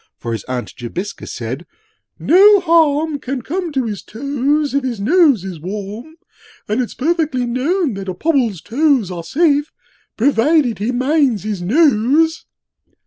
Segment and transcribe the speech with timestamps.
[0.17, 1.67] For his Aunt Jobiska said,
[2.17, 6.15] 'No harm 'Can come to his toes if his nose is warm;
[6.67, 9.71] 'And it's perfectly known that a Pobble's toes 'Are safe,
[10.17, 12.47] provided he minds his nose.'